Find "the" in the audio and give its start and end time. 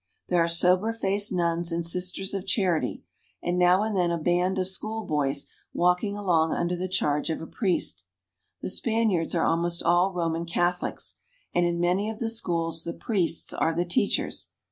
6.75-6.87, 8.63-8.69, 12.17-12.29, 12.83-12.93, 13.75-13.85